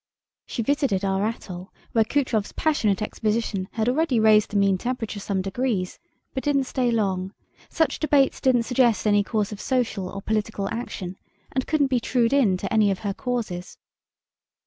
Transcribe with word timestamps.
She 0.47 0.63
visited 0.63 1.05
our 1.05 1.23
atoll, 1.27 1.71
where 1.91 2.03
Kutrov's 2.03 2.53
passionate 2.53 3.03
exposition 3.03 3.67
had 3.73 3.87
already 3.87 4.19
raised 4.19 4.49
the 4.49 4.57
mean 4.57 4.79
temperature 4.79 5.19
some 5.19 5.43
degrees, 5.43 5.99
but 6.33 6.43
didn't 6.43 6.63
stay 6.63 6.89
long. 6.89 7.35
Such 7.69 7.99
debates 7.99 8.41
didn't 8.41 8.63
suggest 8.63 9.05
any 9.05 9.23
course 9.23 9.51
of 9.51 9.61
social 9.61 10.09
or 10.09 10.23
political 10.23 10.67
action, 10.73 11.17
and 11.51 11.67
couldn't 11.67 11.91
be 11.91 11.99
trued 11.99 12.33
in 12.33 12.57
to 12.57 12.73
any 12.73 12.89
of 12.89 12.97
her 13.05 13.13
causes. 13.13 13.77